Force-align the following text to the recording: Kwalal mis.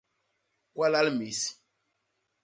Kwalal 0.73 1.07
mis. 1.17 1.39